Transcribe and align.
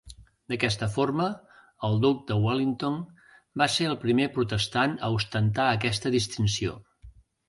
D'aquesta 0.51 0.85
forma, 0.93 1.25
el 1.89 1.99
duc 2.05 2.23
de 2.31 2.37
Wellington 2.45 2.95
va 3.63 3.67
ser 3.73 3.89
el 3.89 3.93
primer 4.05 4.25
protestant 4.39 4.97
a 5.09 5.11
ostentar 5.19 5.69
aquesta 5.75 6.13
distinció. 6.17 6.75